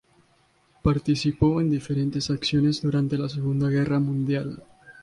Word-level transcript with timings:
Participó 0.81 1.61
en 1.61 1.69
diferentes 1.69 2.31
acciones 2.31 2.81
durante 2.81 3.19
la 3.19 3.29
Segunda 3.29 3.69
Guerra 3.69 3.99
Mundial. 3.99 4.63